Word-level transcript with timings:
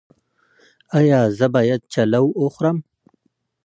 ایا 0.97 1.19
زه 1.37 1.47
باید 1.55 1.81
چلو 1.93 2.25
وخورم؟ 2.43 2.77